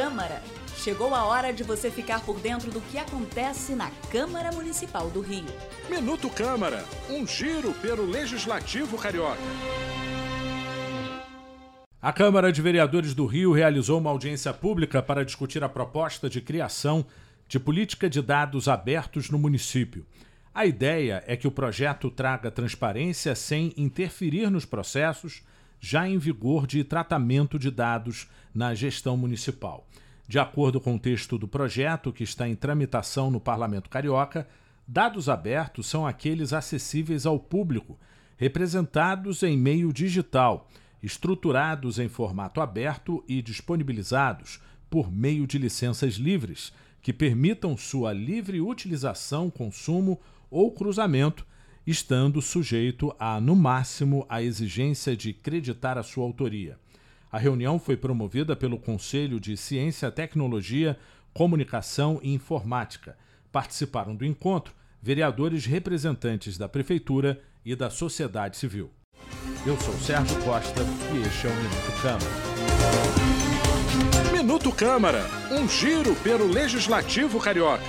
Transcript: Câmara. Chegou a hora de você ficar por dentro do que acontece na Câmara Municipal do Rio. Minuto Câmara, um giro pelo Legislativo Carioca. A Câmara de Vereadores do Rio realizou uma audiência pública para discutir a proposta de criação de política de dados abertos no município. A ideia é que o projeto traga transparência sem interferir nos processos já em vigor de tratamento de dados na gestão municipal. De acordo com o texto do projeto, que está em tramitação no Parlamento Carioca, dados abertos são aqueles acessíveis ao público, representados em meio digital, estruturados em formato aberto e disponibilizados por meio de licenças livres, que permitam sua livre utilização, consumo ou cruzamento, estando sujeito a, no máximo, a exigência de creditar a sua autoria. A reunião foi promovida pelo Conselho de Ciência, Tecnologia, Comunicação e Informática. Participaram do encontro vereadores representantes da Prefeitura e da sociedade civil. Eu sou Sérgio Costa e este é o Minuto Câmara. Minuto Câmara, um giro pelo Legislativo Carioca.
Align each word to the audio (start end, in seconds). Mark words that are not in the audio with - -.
Câmara. 0.00 0.42
Chegou 0.78 1.14
a 1.14 1.26
hora 1.26 1.52
de 1.52 1.62
você 1.62 1.90
ficar 1.90 2.24
por 2.24 2.40
dentro 2.40 2.70
do 2.70 2.80
que 2.80 2.96
acontece 2.96 3.74
na 3.74 3.90
Câmara 4.10 4.50
Municipal 4.50 5.10
do 5.10 5.20
Rio. 5.20 5.44
Minuto 5.90 6.30
Câmara, 6.30 6.82
um 7.10 7.26
giro 7.26 7.74
pelo 7.82 8.06
Legislativo 8.06 8.96
Carioca. 8.96 9.36
A 12.00 12.12
Câmara 12.14 12.50
de 12.50 12.62
Vereadores 12.62 13.12
do 13.12 13.26
Rio 13.26 13.52
realizou 13.52 13.98
uma 13.98 14.08
audiência 14.08 14.54
pública 14.54 15.02
para 15.02 15.22
discutir 15.22 15.62
a 15.62 15.68
proposta 15.68 16.30
de 16.30 16.40
criação 16.40 17.04
de 17.46 17.60
política 17.60 18.08
de 18.08 18.22
dados 18.22 18.68
abertos 18.68 19.28
no 19.28 19.38
município. 19.38 20.06
A 20.54 20.64
ideia 20.64 21.22
é 21.26 21.36
que 21.36 21.46
o 21.46 21.52
projeto 21.52 22.10
traga 22.10 22.50
transparência 22.50 23.34
sem 23.34 23.74
interferir 23.76 24.50
nos 24.50 24.64
processos 24.64 25.42
já 25.80 26.08
em 26.08 26.18
vigor 26.18 26.66
de 26.66 26.84
tratamento 26.84 27.58
de 27.58 27.70
dados 27.70 28.28
na 28.54 28.74
gestão 28.74 29.16
municipal. 29.16 29.88
De 30.28 30.38
acordo 30.38 30.80
com 30.80 30.94
o 30.94 30.98
texto 30.98 31.38
do 31.38 31.48
projeto, 31.48 32.12
que 32.12 32.22
está 32.22 32.48
em 32.48 32.54
tramitação 32.54 33.30
no 33.30 33.40
Parlamento 33.40 33.88
Carioca, 33.88 34.46
dados 34.86 35.28
abertos 35.28 35.86
são 35.86 36.06
aqueles 36.06 36.52
acessíveis 36.52 37.26
ao 37.26 37.38
público, 37.38 37.98
representados 38.36 39.42
em 39.42 39.56
meio 39.56 39.92
digital, 39.92 40.68
estruturados 41.02 41.98
em 41.98 42.08
formato 42.08 42.60
aberto 42.60 43.24
e 43.26 43.40
disponibilizados 43.40 44.60
por 44.88 45.10
meio 45.10 45.46
de 45.46 45.58
licenças 45.58 46.14
livres, 46.14 46.72
que 47.00 47.12
permitam 47.12 47.76
sua 47.76 48.12
livre 48.12 48.60
utilização, 48.60 49.48
consumo 49.48 50.20
ou 50.50 50.70
cruzamento, 50.72 51.46
estando 51.90 52.40
sujeito 52.40 53.14
a, 53.18 53.40
no 53.40 53.56
máximo, 53.56 54.24
a 54.28 54.42
exigência 54.42 55.16
de 55.16 55.32
creditar 55.32 55.98
a 55.98 56.02
sua 56.02 56.24
autoria. 56.24 56.78
A 57.30 57.38
reunião 57.38 57.78
foi 57.78 57.96
promovida 57.96 58.56
pelo 58.56 58.78
Conselho 58.78 59.38
de 59.38 59.56
Ciência, 59.56 60.10
Tecnologia, 60.10 60.98
Comunicação 61.32 62.18
e 62.22 62.32
Informática. 62.32 63.16
Participaram 63.52 64.14
do 64.14 64.24
encontro 64.24 64.74
vereadores 65.02 65.64
representantes 65.64 66.58
da 66.58 66.68
Prefeitura 66.68 67.40
e 67.64 67.74
da 67.74 67.90
sociedade 67.90 68.56
civil. 68.56 68.90
Eu 69.66 69.78
sou 69.78 69.94
Sérgio 69.94 70.40
Costa 70.42 70.82
e 71.14 71.26
este 71.26 71.46
é 71.46 71.50
o 71.50 71.56
Minuto 71.56 72.02
Câmara. 72.02 72.50
Minuto 74.32 74.72
Câmara, 74.72 75.24
um 75.50 75.68
giro 75.68 76.14
pelo 76.16 76.46
Legislativo 76.46 77.38
Carioca. 77.38 77.84